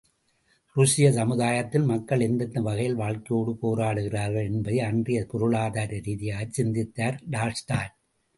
ருஷ்ய 0.75 1.07
சமுதாயத்தில் 1.11 1.85
மக்கள் 1.85 2.19
எந்தெந்த 2.19 2.61
வகையில் 2.61 2.95
வாழ்க்கையோடு 2.95 3.51
போராடுகிறார்கள் 3.61 4.49
என்பதை 4.51 4.79
அன்றைய 4.79 5.21
பொருளாதார 5.25 6.01
ரீதியாகச் 6.07 6.57
சிந்தித்தார் 6.59 7.19
டால்ஸ்டாய். 7.29 7.93